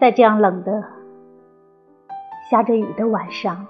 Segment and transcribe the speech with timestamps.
[0.00, 0.84] 在这样冷的、
[2.48, 3.66] 下着雨的晚上，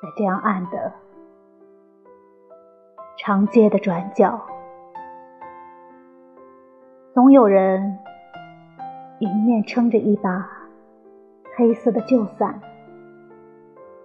[0.00, 0.92] 在这样暗的
[3.18, 4.40] 长街的转角，
[7.14, 7.98] 总有人
[9.18, 10.48] 迎面撑着一把
[11.56, 12.60] 黑色的旧伞，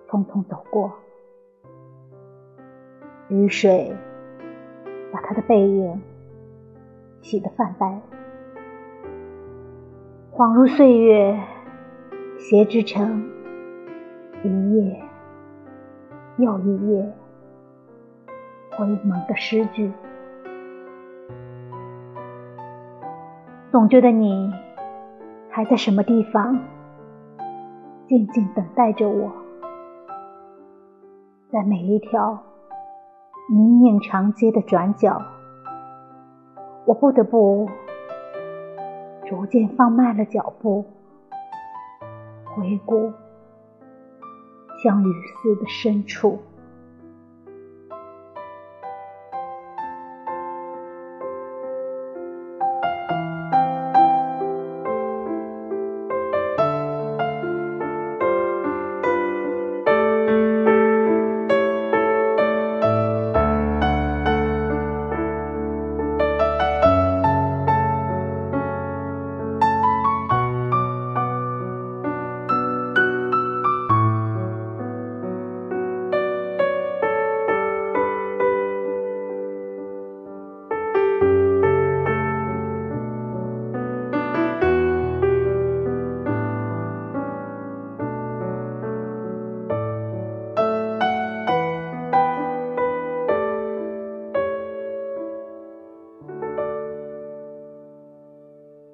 [0.09, 0.91] 匆匆走过。
[3.27, 3.95] 雨水
[5.13, 6.01] 把他的背影
[7.21, 8.01] 洗得泛白，
[10.41, 11.39] 恍如岁月
[12.39, 13.29] 写织成
[14.43, 15.03] 一页
[16.37, 17.13] 又一页
[18.71, 19.91] 灰蒙的诗句。
[23.71, 24.51] 总觉得你
[25.51, 26.59] 还在什么地方
[28.07, 29.31] 静静等待着我，
[31.51, 32.41] 在每一条。
[33.47, 35.21] 泥泞长街的转角，
[36.87, 37.69] 我不得不
[39.31, 40.85] 逐渐放慢了脚步，
[42.43, 43.13] 回顾
[44.83, 46.37] 相雨丝的深处。